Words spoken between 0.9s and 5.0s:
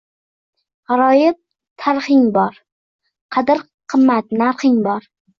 Gar gʼaroyib tarhing bor, qadr-qimmat narxing